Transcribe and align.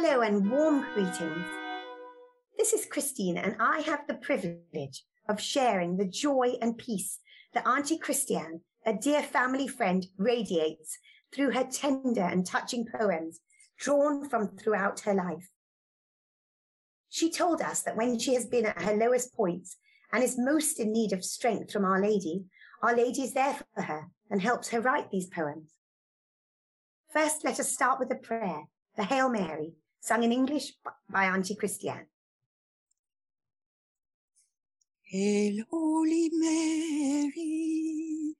Hello 0.00 0.20
and 0.20 0.48
warm 0.48 0.86
greetings. 0.94 1.44
This 2.56 2.72
is 2.72 2.86
Christine, 2.86 3.36
and 3.36 3.56
I 3.58 3.80
have 3.80 4.06
the 4.06 4.14
privilege 4.14 5.02
of 5.28 5.40
sharing 5.40 5.96
the 5.96 6.04
joy 6.04 6.52
and 6.62 6.78
peace 6.78 7.18
that 7.52 7.66
Auntie 7.66 7.98
Christiane, 7.98 8.60
a 8.86 8.92
dear 8.92 9.24
family 9.24 9.66
friend, 9.66 10.06
radiates 10.16 10.96
through 11.34 11.50
her 11.50 11.64
tender 11.64 12.22
and 12.22 12.46
touching 12.46 12.86
poems 12.86 13.40
drawn 13.76 14.28
from 14.28 14.56
throughout 14.56 15.00
her 15.00 15.14
life. 15.14 15.50
She 17.08 17.28
told 17.32 17.60
us 17.60 17.82
that 17.82 17.96
when 17.96 18.20
she 18.20 18.34
has 18.34 18.46
been 18.46 18.66
at 18.66 18.80
her 18.80 18.94
lowest 18.94 19.34
points 19.34 19.78
and 20.12 20.22
is 20.22 20.38
most 20.38 20.78
in 20.78 20.92
need 20.92 21.12
of 21.12 21.24
strength 21.24 21.72
from 21.72 21.84
Our 21.84 22.00
Lady, 22.00 22.44
Our 22.84 22.94
Lady 22.94 23.22
is 23.22 23.34
there 23.34 23.58
for 23.74 23.82
her 23.82 24.06
and 24.30 24.40
helps 24.40 24.68
her 24.68 24.80
write 24.80 25.10
these 25.10 25.26
poems. 25.26 25.72
First, 27.12 27.42
let 27.42 27.58
us 27.58 27.72
start 27.72 27.98
with 27.98 28.12
a 28.12 28.14
prayer, 28.14 28.62
the 28.96 29.02
Hail 29.02 29.28
Mary, 29.28 29.72
sung 30.00 30.22
in 30.22 30.32
English 30.32 30.74
by 31.08 31.24
Auntie 31.24 31.54
Christiane. 31.54 32.06
Hail, 35.02 35.64
Holy 35.70 36.30
Mary, 36.34 38.34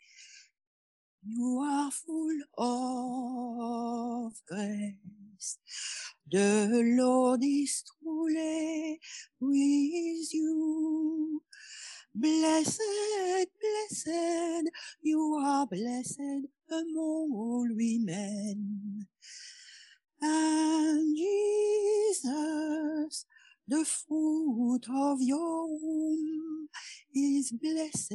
you 1.25 1.61
are 1.65 1.91
full 1.91 2.39
of 2.59 4.35
grace. 4.47 5.59
The 6.31 6.69
Lord 7.01 7.41
is 7.43 7.83
truly 7.89 9.01
with 9.41 10.35
you. 10.35 11.43
Blessed, 12.15 13.49
blessed, 13.61 14.69
you 15.01 15.41
are 15.43 15.67
blessed 15.67 16.21
among 16.71 17.31
all 17.33 17.69
women. 17.71 19.07
And 20.21 21.17
Jesus, 21.17 22.25
the 23.69 23.85
fruit 23.85 24.83
of 24.91 25.19
your 25.21 25.69
womb 25.69 26.69
is 27.15 27.53
blessed. 27.53 28.13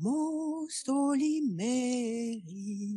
Most 0.00 0.86
Holy 0.86 1.40
Mary, 1.42 2.96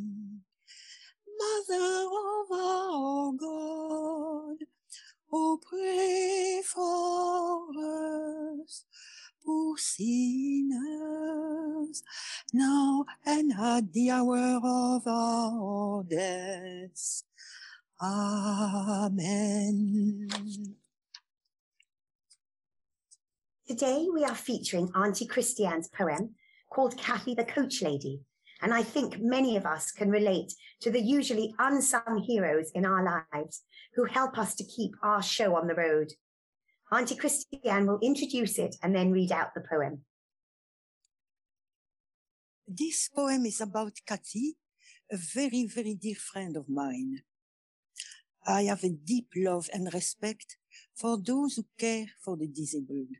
Mother 1.40 2.08
of 2.08 2.52
our 2.52 3.34
God, 3.34 4.58
oh 5.34 5.60
pray 5.68 6.62
for 6.66 7.68
us 8.64 8.86
poor 9.46 9.78
sinners, 9.78 10.80
now 12.54 13.06
and 13.26 13.54
at 13.54 13.92
the 13.94 14.12
hour 14.12 14.60
of 14.64 15.08
our 15.08 16.04
death. 16.04 17.24
Amen. 18.02 19.18
Today 23.68 24.08
we 24.14 24.26
are 24.26 24.36
featuring 24.36 24.92
Auntie 24.96 25.26
Christiane's 25.26 25.88
poem 25.88 26.36
called 26.70 26.98
Kathy 26.98 27.34
the 27.34 27.46
Coach 27.46 27.82
Lady. 27.82 28.22
And 28.62 28.74
I 28.74 28.84
think 28.84 29.20
many 29.20 29.58
of 29.58 29.66
us 29.66 29.92
can 29.92 30.10
relate 30.10 30.54
to 30.82 30.92
the 30.92 31.02
usually 31.02 31.54
unsung 31.60 32.24
heroes 32.26 32.72
in 32.76 32.86
our 32.86 33.26
lives 33.34 33.64
who 33.96 34.06
help 34.06 34.38
us 34.38 34.56
to 34.56 34.64
keep 34.64 34.92
our 35.04 35.22
show 35.22 35.56
on 35.56 35.68
the 35.68 35.76
road. 35.76 36.14
Auntie 36.94 37.16
Christiane 37.16 37.88
will 37.88 37.98
introduce 38.04 38.60
it 38.60 38.76
and 38.84 38.96
then 38.96 39.12
read 39.12 39.32
out 39.32 39.56
the 39.56 39.62
poem. 39.62 40.02
This 42.68 43.10
poem 43.10 43.48
is 43.48 43.60
about 43.62 43.94
Kathy, 44.06 44.58
a 45.12 45.18
very, 45.18 45.66
very 45.66 45.96
dear 45.96 46.16
friend 46.16 46.56
of 46.56 46.70
mine. 46.70 47.22
I 48.46 48.64
have 48.64 48.84
a 48.84 48.90
deep 48.90 49.30
love 49.36 49.70
and 49.74 49.92
respect 49.92 50.58
for 50.94 51.18
those 51.18 51.56
who 51.56 51.66
care 51.80 52.06
for 52.24 52.38
the 52.38 52.48
disabled. 52.48 53.16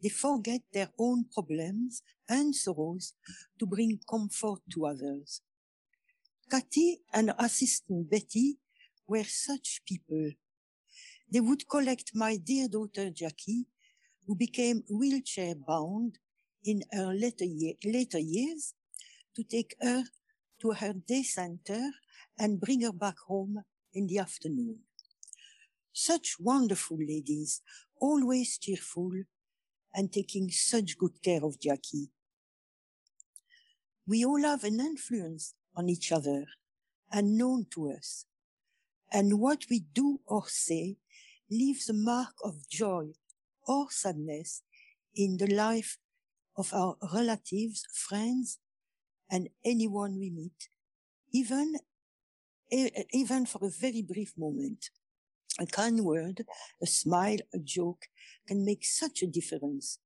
They 0.00 0.10
forget 0.10 0.60
their 0.72 0.90
own 0.96 1.24
problems 1.34 2.02
and 2.28 2.54
sorrows 2.54 3.14
to 3.58 3.66
bring 3.66 3.98
comfort 4.08 4.60
to 4.74 4.86
others. 4.86 5.42
Kathy 6.48 7.00
and 7.12 7.30
her 7.30 7.36
assistant 7.40 8.08
Betty 8.08 8.58
were 9.08 9.24
such 9.24 9.82
people 9.84 10.30
they 11.32 11.40
would 11.40 11.68
collect 11.68 12.12
my 12.14 12.36
dear 12.36 12.68
daughter 12.68 13.10
Jackie, 13.10 13.66
who 14.26 14.36
became 14.36 14.84
wheelchair 14.90 15.54
bound 15.56 16.18
in 16.64 16.82
her 16.92 17.12
later, 17.14 17.44
ye- 17.44 17.78
later 17.84 18.18
years, 18.18 18.74
to 19.36 19.44
take 19.44 19.76
her 19.80 20.04
to 20.60 20.72
her 20.72 20.92
day 20.94 21.22
center 21.22 21.90
and 22.38 22.60
bring 22.60 22.82
her 22.82 22.92
back 22.92 23.16
home 23.28 23.64
in 23.94 24.06
the 24.06 24.18
afternoon. 24.18 24.78
Such 25.92 26.36
wonderful 26.40 26.98
ladies, 26.98 27.62
always 28.00 28.58
cheerful 28.58 29.12
and 29.94 30.12
taking 30.12 30.50
such 30.50 30.98
good 30.98 31.22
care 31.22 31.44
of 31.44 31.60
Jackie. 31.60 32.10
We 34.06 34.24
all 34.24 34.42
have 34.42 34.64
an 34.64 34.80
influence 34.80 35.54
on 35.76 35.88
each 35.88 36.12
other 36.12 36.46
and 37.12 37.38
known 37.38 37.66
to 37.72 37.92
us. 37.92 38.26
And 39.12 39.40
what 39.40 39.64
we 39.70 39.80
do 39.94 40.20
or 40.26 40.44
say 40.48 40.96
leaves 41.50 41.88
a 41.88 41.94
mark 41.94 42.34
of 42.44 42.68
joy 42.68 43.08
or 43.66 43.90
sadness 43.90 44.62
in 45.14 45.36
the 45.36 45.52
life 45.52 45.98
of 46.56 46.72
our 46.72 46.96
relatives, 47.14 47.86
friends, 47.94 48.58
and 49.30 49.48
anyone 49.64 50.18
we 50.18 50.30
meet, 50.30 50.68
even, 51.32 51.76
even 53.12 53.46
for 53.46 53.64
a 53.64 53.70
very 53.70 54.02
brief 54.02 54.32
moment. 54.36 54.90
A 55.58 55.66
kind 55.66 56.04
word, 56.04 56.44
a 56.82 56.86
smile, 56.86 57.38
a 57.52 57.58
joke 57.58 58.06
can 58.46 58.64
make 58.64 58.84
such 58.84 59.22
a 59.22 59.26
difference. 59.26 59.98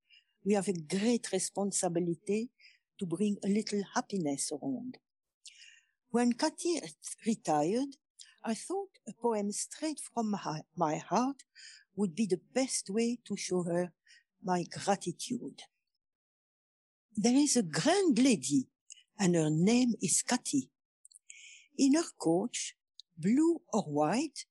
We 0.45 0.55
have 0.55 0.69
a 0.69 0.73
great 0.73 1.31
responsibility 1.33 2.51
to 2.99 3.07
bring 3.07 3.37
a 3.45 3.49
little 3.49 3.83
happiness 3.95 4.51
around. 4.53 4.99
When 6.11 6.33
Kathy 6.33 6.81
retired, 7.27 7.97
I 8.47 8.53
thought 8.53 8.91
a 9.09 9.13
poem 9.15 9.53
straight 9.53 10.01
from 10.13 10.37
my, 10.77 10.97
heart 10.99 11.45
would 11.97 12.15
be 12.15 12.27
the 12.27 12.41
best 12.55 12.91
way 12.91 13.19
to 13.25 13.37
show 13.39 13.63
her 13.63 13.93
my 14.43 14.65
gratitude. 14.65 15.63
There 17.17 17.35
is 17.35 17.57
a 17.57 17.63
grand 17.63 18.19
lady 18.19 18.69
and 19.19 19.35
her 19.35 19.49
name 19.49 19.95
is 20.03 20.21
Kathy. 20.21 20.69
In 21.79 21.95
her 21.95 22.11
coach, 22.19 22.77
blue 23.17 23.63
or 23.73 23.83
white, 23.85 24.45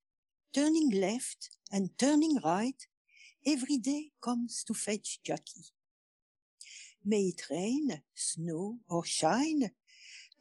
turning 0.55 0.89
left 0.89 1.51
and 1.71 1.95
turning 1.99 2.39
right, 2.43 2.87
every 3.45 3.77
day 3.77 4.11
comes 4.19 4.63
to 4.63 4.73
fetch 4.73 5.19
Jackie. 5.23 5.69
May 7.05 7.33
it 7.35 7.43
rain, 7.51 8.01
snow 8.15 8.79
or 8.89 9.05
shine, 9.05 9.69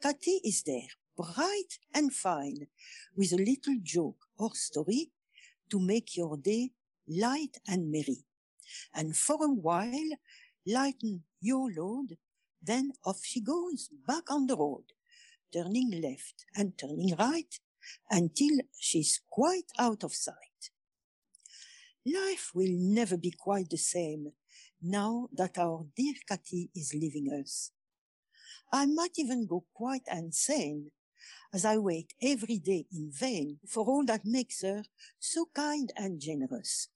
Kathy 0.01 0.41
is 0.43 0.63
there 0.63 0.89
bright 1.17 1.79
and 1.93 2.13
fine 2.13 2.67
with 3.15 3.31
a 3.33 3.37
little 3.37 3.77
joke 3.81 4.17
or 4.37 4.53
story 4.53 5.11
to 5.69 5.79
make 5.79 6.15
your 6.15 6.37
day 6.37 6.71
light 7.07 7.57
and 7.67 7.91
merry. 7.91 8.25
And 8.93 9.15
for 9.15 9.43
a 9.43 9.49
while, 9.49 10.09
lighten 10.65 11.23
your 11.41 11.69
load. 11.71 12.17
Then 12.61 12.93
off 13.05 13.21
she 13.23 13.41
goes 13.41 13.89
back 14.07 14.31
on 14.31 14.47
the 14.47 14.55
road, 14.55 14.85
turning 15.51 16.01
left 16.01 16.45
and 16.55 16.77
turning 16.77 17.15
right 17.17 17.59
until 18.09 18.59
she's 18.79 19.19
quite 19.29 19.71
out 19.77 20.03
of 20.03 20.13
sight. 20.13 20.71
Life 22.05 22.51
will 22.53 22.71
never 22.71 23.17
be 23.17 23.31
quite 23.31 23.69
the 23.69 23.77
same 23.77 24.31
now 24.81 25.29
that 25.33 25.57
our 25.57 25.85
dear 25.95 26.13
Kathy 26.27 26.69
is 26.75 26.93
leaving 26.93 27.27
us. 27.31 27.71
I 28.71 28.85
might 28.85 29.17
even 29.17 29.45
go 29.45 29.63
quite 29.73 30.03
insane 30.11 30.91
as 31.53 31.65
I 31.65 31.77
wait 31.77 32.13
every 32.21 32.57
day 32.57 32.85
in 32.91 33.11
vain 33.11 33.59
for 33.67 33.85
all 33.85 34.05
that 34.05 34.25
makes 34.25 34.61
her 34.61 34.83
so 35.19 35.45
kind 35.53 35.91
and 35.95 36.19
generous. 36.19 36.89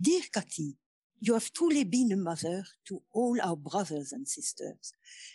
Dear 0.00 0.22
Kathy, 0.32 0.76
you 1.20 1.34
have 1.34 1.52
truly 1.52 1.84
been 1.84 2.12
a 2.12 2.16
mother 2.16 2.64
to 2.86 3.02
all 3.12 3.38
our 3.42 3.56
brothers 3.56 4.12
and 4.12 4.26
sisters. 4.26 4.92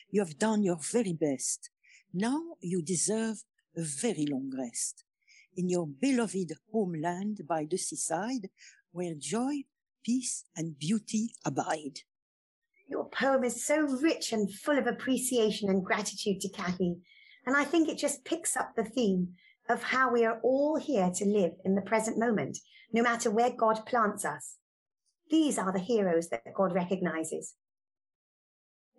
You 0.10 0.22
have 0.22 0.40
done 0.40 0.63
your 0.63 0.80
very 0.81 1.13
best. 1.13 1.69
Now 2.13 2.42
you 2.62 2.81
deserve 2.81 3.44
a 3.78 3.84
very 3.84 4.25
long 4.25 4.51
rest 4.58 5.04
in 5.56 5.69
your 5.69 5.88
beloved 5.88 6.54
homeland 6.72 7.42
by 7.48 7.68
the 7.69 7.78
seaside 7.78 8.50
where 8.92 9.13
joy, 9.16 9.63
peace 10.04 10.46
and 10.56 10.78
beauty 10.80 11.31
abide. 11.46 12.00
Your 12.88 13.10
poem 13.10 13.44
is 13.44 13.66
so 13.66 13.81
rich 13.81 14.31
and 14.31 14.51
full 14.51 14.78
of 14.78 14.88
appreciation 14.88 15.69
and 15.69 15.84
gratitude 15.84 16.40
to 16.42 16.50
Kathy 16.50 16.98
and 17.45 17.56
I 17.56 17.63
think 17.63 17.88
it 17.88 17.97
just 17.97 18.25
picks 18.25 18.57
up 18.57 18.75
the 18.75 18.83
theme 18.83 19.36
of 19.69 19.83
how 19.83 20.12
we 20.12 20.25
are 20.25 20.39
all 20.44 20.77
here 20.77 21.12
to 21.15 21.25
live 21.25 21.53
in 21.63 21.75
the 21.75 21.81
present 21.81 22.18
moment, 22.18 22.57
no 22.92 23.01
matter 23.01 23.31
where 23.31 23.51
God 23.51 23.86
plants 23.86 24.25
us. 24.25 24.57
These 25.30 25.57
are 25.57 25.71
the 25.71 25.80
heroes 25.80 26.30
that 26.30 26.53
God 26.56 26.74
recognizes. 26.74 27.56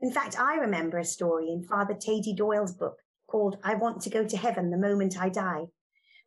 In 0.00 0.12
fact, 0.12 0.38
I 0.38 0.56
remember 0.56 0.98
a 0.98 1.04
story 1.04 1.50
in 1.50 1.62
Father 1.62 1.94
Tady 1.94 2.34
Doyle's 2.34 2.72
book 2.72 2.98
called 3.26 3.58
I 3.64 3.74
Want 3.74 4.02
to 4.02 4.10
Go 4.10 4.24
to 4.24 4.36
Heaven 4.36 4.70
the 4.70 4.76
Moment 4.76 5.20
I 5.20 5.28
Die, 5.28 5.64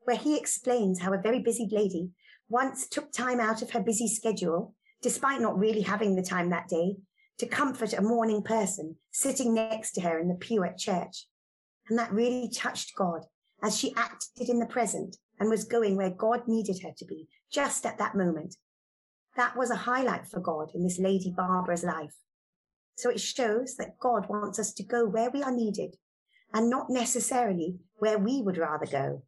where 0.04 0.18
he 0.18 0.38
explains 0.38 1.00
how 1.00 1.14
a 1.14 1.22
very 1.22 1.40
busy 1.40 1.68
lady 1.72 2.10
once 2.50 2.88
took 2.88 3.12
time 3.12 3.40
out 3.40 3.62
of 3.62 3.72
her 3.72 3.80
busy 3.80 4.08
schedule, 4.08 4.74
despite 5.02 5.40
not 5.40 5.58
really 5.58 5.82
having 5.82 6.16
the 6.16 6.24
time 6.24 6.50
that 6.50 6.68
day, 6.68 6.96
to 7.38 7.46
comfort 7.46 7.94
a 7.94 8.02
mourning 8.02 8.42
person 8.42 8.96
sitting 9.12 9.54
next 9.54 9.92
to 9.94 10.02
her 10.02 10.20
in 10.20 10.28
the 10.28 10.36
pew 10.36 10.64
at 10.64 10.78
church. 10.78 11.28
And 11.90 11.98
that 11.98 12.14
really 12.14 12.50
touched 12.50 12.96
God 12.96 13.26
as 13.64 13.78
she 13.78 13.94
acted 13.96 14.48
in 14.48 14.60
the 14.60 14.66
present 14.66 15.18
and 15.40 15.50
was 15.50 15.64
going 15.64 15.96
where 15.98 16.12
God 16.12 16.48
needed 16.48 16.82
her 16.84 16.92
to 16.98 17.06
be 17.06 17.28
just 17.52 17.86
at 17.86 17.98
that 17.98 18.16
moment. 18.16 18.56
That 19.36 19.58
was 19.58 19.72
a 19.72 19.76
highlight 19.76 20.28
for 20.28 20.40
God 20.40 20.72
in 20.74 20.84
this 20.84 21.00
Lady 21.00 21.34
Barbara's 21.36 21.84
life. 21.84 22.16
So 22.96 23.10
it 23.10 23.20
shows 23.20 23.76
that 23.78 23.98
God 24.00 24.28
wants 24.30 24.60
us 24.60 24.74
to 24.74 24.84
go 24.84 25.06
where 25.06 25.30
we 25.30 25.42
are 25.42 25.52
needed 25.52 25.96
and 26.54 26.70
not 26.70 26.90
necessarily 26.90 27.78
where 27.98 28.18
we 28.18 28.42
would 28.42 28.58
rather 28.58 28.86
go. 28.86 29.24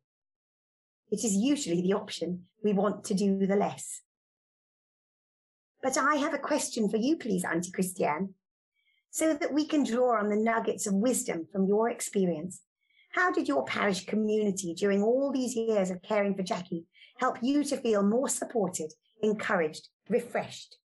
It 1.09 1.23
is 1.23 1.35
usually 1.35 1.81
the 1.81 1.93
option 1.93 2.45
we 2.63 2.73
want 2.73 3.03
to 3.05 3.13
do 3.13 3.45
the 3.45 3.55
less. 3.55 4.01
But 5.81 5.97
I 5.97 6.15
have 6.15 6.33
a 6.33 6.39
question 6.39 6.89
for 6.89 6.97
you, 6.97 7.17
please, 7.17 7.43
Auntie 7.43 7.71
Christiane, 7.71 8.33
so 9.11 9.33
that 9.33 9.53
we 9.53 9.65
can 9.65 9.83
draw 9.83 10.17
on 10.17 10.29
the 10.29 10.37
nuggets 10.37 10.87
of 10.87 10.93
wisdom 10.93 11.45
from 11.51 11.67
your 11.67 11.89
experience. 11.89 12.61
How 13.11 13.29
did 13.29 13.47
your 13.47 13.65
parish 13.65 14.05
community 14.05 14.73
during 14.73 15.03
all 15.03 15.31
these 15.31 15.55
years 15.55 15.91
of 15.91 16.01
caring 16.01 16.33
for 16.33 16.43
Jackie 16.43 16.85
help 17.17 17.37
you 17.41 17.63
to 17.65 17.77
feel 17.77 18.03
more 18.03 18.29
supported, 18.29 18.93
encouraged, 19.21 19.89
refreshed? 20.09 20.77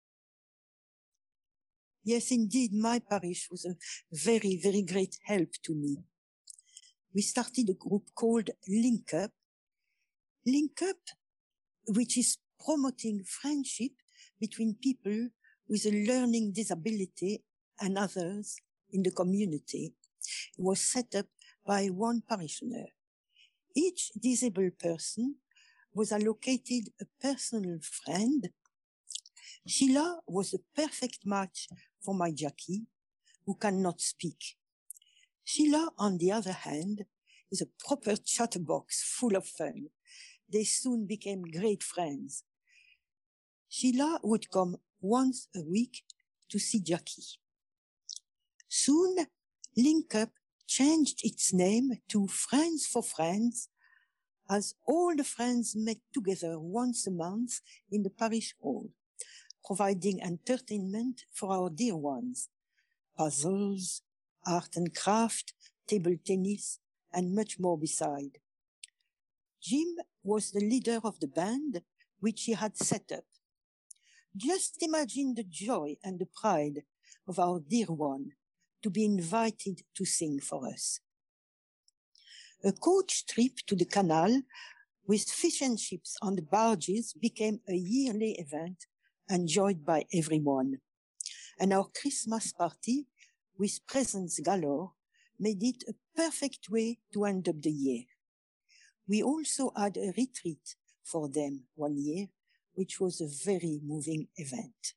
Yes, 2.02 2.30
indeed, 2.30 2.72
my 2.74 3.00
parish 3.10 3.48
was 3.50 3.64
a 3.64 3.76
very, 4.12 4.60
very 4.62 4.82
great 4.82 5.16
help 5.24 5.48
to 5.64 5.74
me. 5.74 5.96
We 7.14 7.22
started 7.22 7.70
a 7.70 7.74
group 7.74 8.10
called 8.14 8.50
Link 8.68 9.14
Up. 9.14 9.30
Link 10.44 10.82
Up, 10.82 10.96
which 11.86 12.18
is 12.18 12.38
promoting 12.64 13.24
friendship 13.24 13.92
between 14.40 14.76
people 14.82 15.28
with 15.68 15.86
a 15.86 16.06
learning 16.06 16.52
disability 16.52 17.42
and 17.80 17.98
others 17.98 18.56
in 18.90 19.02
the 19.02 19.10
community 19.10 19.94
was 20.58 20.80
set 20.80 21.14
up 21.14 21.26
by 21.66 21.86
one 21.86 22.22
parishioner. 22.28 22.86
Each 23.74 24.10
disabled 24.20 24.78
person 24.78 25.36
was 25.92 26.12
allocated 26.12 26.90
a 27.00 27.06
personal 27.20 27.78
friend. 27.80 28.50
Sheila 29.66 30.20
was 30.26 30.54
a 30.54 30.58
perfect 30.74 31.20
match 31.24 31.68
for 32.02 32.14
my 32.14 32.30
Jackie, 32.30 32.86
who 33.44 33.54
cannot 33.54 34.00
speak. 34.00 34.56
Sheila, 35.44 35.90
on 35.98 36.18
the 36.18 36.32
other 36.32 36.52
hand, 36.52 37.04
is 37.50 37.60
a 37.60 37.68
proper 37.86 38.16
chatterbox 38.16 39.02
full 39.02 39.36
of 39.36 39.46
fun. 39.46 39.88
They 40.52 40.64
soon 40.64 41.06
became 41.06 41.42
great 41.42 41.82
friends. 41.82 42.44
Sheila 43.68 44.20
would 44.22 44.50
come 44.50 44.76
once 45.00 45.48
a 45.54 45.62
week 45.62 46.02
to 46.50 46.58
see 46.58 46.80
Jackie. 46.80 47.38
Soon, 48.68 49.26
LinkUp 49.78 50.30
changed 50.66 51.20
its 51.24 51.52
name 51.52 52.00
to 52.08 52.26
Friends 52.26 52.86
for 52.86 53.02
Friends, 53.02 53.68
as 54.50 54.74
all 54.84 55.14
the 55.14 55.24
friends 55.24 55.74
met 55.76 55.98
together 56.12 56.58
once 56.58 57.06
a 57.06 57.10
month 57.10 57.60
in 57.90 58.02
the 58.02 58.10
parish 58.10 58.54
hall, 58.60 58.90
providing 59.64 60.22
entertainment 60.22 61.22
for 61.32 61.52
our 61.52 61.70
dear 61.70 61.96
ones, 61.96 62.48
puzzles, 63.16 64.02
art 64.44 64.76
and 64.76 64.94
craft, 64.94 65.52
table 65.86 66.16
tennis, 66.24 66.78
and 67.12 67.34
much 67.34 67.58
more 67.58 67.78
beside. 67.78 68.38
Jim 69.62 69.96
was 70.22 70.50
the 70.50 70.60
leader 70.60 71.00
of 71.02 71.18
the 71.20 71.28
band 71.28 71.82
which 72.20 72.44
he 72.44 72.52
had 72.52 72.76
set 72.76 73.10
up. 73.12 73.24
Just 74.36 74.82
imagine 74.82 75.34
the 75.34 75.44
joy 75.44 75.96
and 76.04 76.18
the 76.18 76.26
pride 76.26 76.82
of 77.26 77.38
our 77.38 77.60
dear 77.60 77.86
one 77.86 78.32
to 78.82 78.90
be 78.90 79.04
invited 79.04 79.82
to 79.96 80.04
sing 80.04 80.40
for 80.40 80.66
us. 80.68 81.00
A 82.64 82.72
coach 82.72 83.26
trip 83.26 83.58
to 83.66 83.76
the 83.76 83.84
canal 83.84 84.42
with 85.06 85.28
fish 85.28 85.60
and 85.62 85.78
chips 85.78 86.16
on 86.20 86.36
the 86.36 86.42
barges 86.42 87.12
became 87.12 87.60
a 87.68 87.74
yearly 87.74 88.32
event 88.38 88.86
enjoyed 89.28 89.84
by 89.84 90.04
everyone. 90.12 90.78
And 91.58 91.72
our 91.72 91.88
Christmas 92.00 92.52
party 92.52 93.06
with 93.58 93.86
presents 93.86 94.40
galore 94.40 94.92
made 95.38 95.62
it 95.62 95.84
a 95.88 95.94
perfect 96.16 96.68
way 96.70 96.98
to 97.12 97.24
end 97.24 97.48
up 97.48 97.62
the 97.62 97.70
year. 97.70 98.04
We 99.08 99.22
also 99.22 99.72
had 99.76 99.96
a 99.96 100.12
retreat 100.16 100.76
for 101.04 101.28
them 101.28 101.64
one 101.74 101.96
year 101.96 102.26
which 102.74 103.00
was 103.00 103.20
a 103.20 103.44
very 103.44 103.80
moving 103.82 104.28
event. 104.36 104.94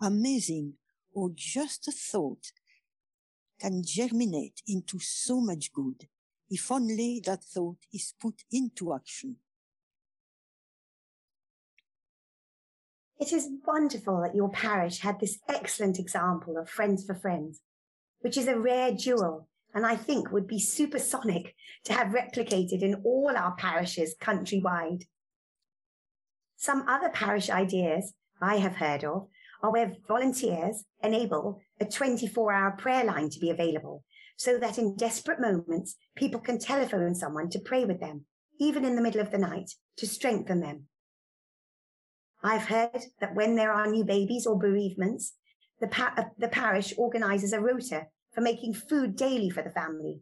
Amazing 0.00 0.74
or 1.12 1.30
just 1.34 1.88
a 1.88 1.92
thought 1.92 2.52
can 3.60 3.82
germinate 3.84 4.62
into 4.66 4.98
so 4.98 5.40
much 5.40 5.72
good 5.72 6.08
if 6.50 6.70
only 6.72 7.22
that 7.24 7.44
thought 7.44 7.78
is 7.92 8.14
put 8.20 8.42
into 8.50 8.92
action. 8.92 9.36
It 13.20 13.32
is 13.32 13.50
wonderful 13.66 14.22
that 14.22 14.34
your 14.34 14.48
parish 14.48 15.00
had 15.00 15.20
this 15.20 15.38
excellent 15.48 15.98
example 15.98 16.56
of 16.56 16.70
Friends 16.70 17.04
for 17.04 17.14
Friends, 17.14 17.60
which 18.20 18.36
is 18.36 18.48
a 18.48 18.58
rare 18.58 18.92
jewel 18.92 19.46
and 19.74 19.86
I 19.86 19.94
think 19.94 20.32
would 20.32 20.46
be 20.46 20.58
supersonic 20.58 21.54
to 21.84 21.92
have 21.92 22.08
replicated 22.08 22.82
in 22.82 23.02
all 23.04 23.32
our 23.36 23.54
parishes 23.56 24.16
countrywide. 24.20 25.04
Some 26.56 26.88
other 26.88 27.10
parish 27.10 27.48
ideas 27.48 28.12
I 28.40 28.56
have 28.56 28.76
heard 28.76 29.04
of 29.04 29.28
are 29.62 29.72
where 29.72 29.94
volunteers 30.08 30.84
enable 31.02 31.60
a 31.80 31.84
24 31.84 32.52
hour 32.52 32.70
prayer 32.72 33.04
line 33.04 33.30
to 33.30 33.40
be 33.40 33.50
available 33.50 34.04
so 34.36 34.56
that 34.56 34.78
in 34.78 34.96
desperate 34.96 35.38
moments, 35.38 35.96
people 36.16 36.40
can 36.40 36.58
telephone 36.58 37.14
someone 37.14 37.50
to 37.50 37.58
pray 37.58 37.84
with 37.84 38.00
them, 38.00 38.24
even 38.58 38.86
in 38.86 38.96
the 38.96 39.02
middle 39.02 39.20
of 39.20 39.30
the 39.30 39.38
night, 39.38 39.70
to 39.98 40.06
strengthen 40.06 40.60
them. 40.60 40.84
I've 42.42 42.64
heard 42.64 43.02
that 43.20 43.34
when 43.34 43.54
there 43.54 43.70
are 43.70 43.86
new 43.86 44.02
babies 44.02 44.46
or 44.46 44.58
bereavements, 44.58 45.34
the, 45.80 45.90
uh, 45.94 46.24
the 46.38 46.48
parish 46.48 46.94
organizes 46.96 47.52
a 47.52 47.60
rota 47.60 48.06
for 48.32 48.40
making 48.40 48.72
food 48.72 49.14
daily 49.14 49.50
for 49.50 49.62
the 49.62 49.70
family. 49.70 50.20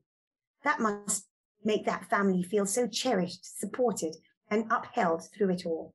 That 0.64 0.80
must 0.80 1.26
make 1.64 1.86
that 1.86 2.10
family 2.10 2.42
feel 2.42 2.66
so 2.66 2.88
cherished, 2.88 3.58
supported, 3.60 4.16
and 4.50 4.64
upheld 4.70 5.22
through 5.32 5.50
it 5.50 5.64
all. 5.64 5.94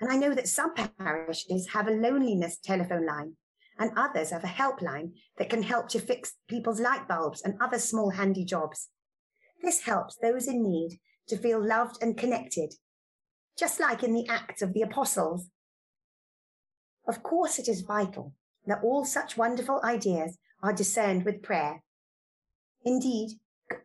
And 0.00 0.10
I 0.10 0.16
know 0.16 0.34
that 0.34 0.48
some 0.48 0.74
parishes 0.74 1.68
have 1.72 1.88
a 1.88 1.92
loneliness 1.92 2.58
telephone 2.58 3.06
line 3.06 3.36
and 3.78 3.90
others 3.96 4.30
have 4.30 4.44
a 4.44 4.48
helpline 4.48 5.12
that 5.38 5.50
can 5.50 5.62
help 5.62 5.88
to 5.88 5.98
fix 5.98 6.34
people's 6.48 6.80
light 6.80 7.06
bulbs 7.08 7.42
and 7.42 7.54
other 7.60 7.78
small 7.78 8.10
handy 8.10 8.44
jobs. 8.44 8.88
This 9.62 9.82
helps 9.82 10.16
those 10.16 10.48
in 10.48 10.62
need 10.62 10.98
to 11.28 11.36
feel 11.36 11.66
loved 11.66 12.02
and 12.02 12.16
connected, 12.16 12.74
just 13.58 13.80
like 13.80 14.02
in 14.02 14.12
the 14.12 14.26
Acts 14.28 14.62
of 14.62 14.72
the 14.72 14.82
Apostles. 14.82 15.48
Of 17.08 17.22
course, 17.22 17.58
it 17.58 17.68
is 17.68 17.82
vital 17.82 18.34
that 18.66 18.82
all 18.82 19.04
such 19.04 19.36
wonderful 19.36 19.80
ideas 19.84 20.38
are 20.62 20.72
discerned 20.72 21.24
with 21.24 21.42
prayer. 21.42 21.82
Indeed, 22.84 23.38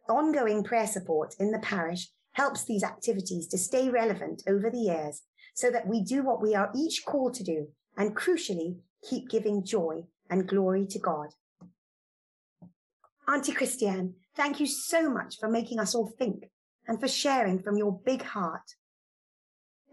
ongoing 0.09 0.63
prayer 0.63 0.87
support 0.87 1.35
in 1.39 1.51
the 1.51 1.59
parish 1.59 2.09
helps 2.33 2.63
these 2.63 2.83
activities 2.83 3.47
to 3.47 3.57
stay 3.57 3.89
relevant 3.89 4.43
over 4.47 4.69
the 4.69 4.77
years 4.77 5.21
so 5.53 5.69
that 5.69 5.87
we 5.87 6.01
do 6.01 6.23
what 6.23 6.41
we 6.41 6.55
are 6.55 6.71
each 6.75 7.03
called 7.05 7.33
to 7.35 7.43
do 7.43 7.67
and 7.97 8.15
crucially 8.15 8.77
keep 9.07 9.29
giving 9.29 9.63
joy 9.63 10.03
and 10.29 10.47
glory 10.47 10.85
to 10.87 10.99
God. 10.99 11.29
Auntie 13.27 13.51
Christiane, 13.51 14.15
thank 14.35 14.59
you 14.59 14.65
so 14.65 15.09
much 15.09 15.37
for 15.39 15.49
making 15.49 15.79
us 15.79 15.95
all 15.95 16.07
think 16.17 16.49
and 16.87 16.99
for 16.99 17.07
sharing 17.07 17.61
from 17.61 17.77
your 17.77 17.99
big 18.05 18.23
heart. 18.23 18.75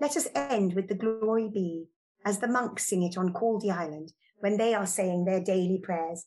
Let 0.00 0.16
us 0.16 0.28
end 0.34 0.74
with 0.74 0.88
the 0.88 0.94
glory 0.94 1.48
be 1.48 1.86
as 2.24 2.38
the 2.38 2.48
monks 2.48 2.88
sing 2.88 3.02
it 3.02 3.16
on 3.16 3.32
Caldy 3.32 3.70
Island 3.70 4.12
when 4.40 4.56
they 4.56 4.74
are 4.74 4.86
saying 4.86 5.24
their 5.24 5.42
daily 5.42 5.78
prayers. 5.82 6.26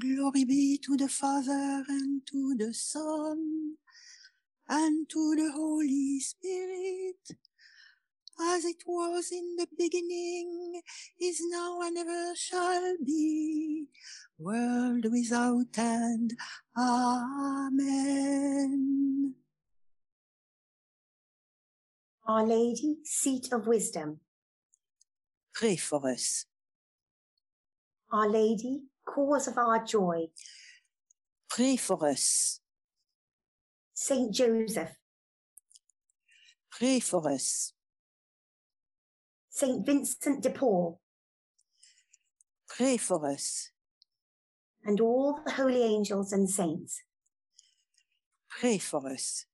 Glory 0.00 0.44
be 0.44 0.78
to 0.84 0.96
the 0.96 1.08
Father 1.08 1.84
and 1.88 2.20
to 2.30 2.54
the 2.58 2.74
Son 2.74 3.76
and 4.68 5.08
to 5.08 5.34
the 5.36 5.52
Holy 5.52 6.20
Spirit, 6.20 7.38
as 8.40 8.64
it 8.64 8.82
was 8.86 9.30
in 9.32 9.56
the 9.56 9.66
beginning, 9.78 10.82
is 11.20 11.40
now 11.48 11.80
and 11.82 11.96
ever 11.96 12.34
shall 12.34 12.96
be, 13.04 13.86
world 14.38 15.06
without 15.10 15.78
end. 15.78 16.34
Amen. 16.76 18.16
Our 22.26 22.44
Lady, 22.44 22.96
Seat 23.04 23.52
of 23.52 23.66
Wisdom. 23.68 24.20
Pray 25.54 25.76
for 25.76 26.08
us. 26.10 26.44
Our 28.10 28.28
Lady, 28.28 28.82
Cause 29.04 29.46
of 29.48 29.56
our 29.56 29.84
Joy. 29.84 30.26
Pray 31.48 31.76
for 31.76 32.04
us. 32.08 32.60
Saint 33.98 34.30
Joseph, 34.30 34.90
Pray 36.70 37.00
for 37.00 37.30
us. 37.30 37.72
Saint 39.48 39.86
Vincent 39.86 40.42
de 40.42 40.50
Paul, 40.50 41.00
Pray 42.68 42.98
for 42.98 43.26
us. 43.26 43.70
and 44.84 45.00
all 45.00 45.40
the 45.46 45.52
holy 45.52 45.82
angels 45.82 46.30
and 46.32 46.48
saints. 46.48 47.00
Pray 48.50 48.76
for 48.78 49.08
us. 49.10 49.46